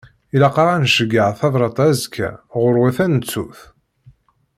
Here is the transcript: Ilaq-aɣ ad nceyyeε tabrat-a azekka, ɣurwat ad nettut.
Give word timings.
Ilaq-aɣ 0.35 0.67
ad 0.69 0.79
nceyyeε 0.83 1.29
tabrat-a 1.39 1.85
azekka, 1.91 2.29
ɣurwat 2.61 2.97
ad 3.05 3.09
nettut. 3.11 3.59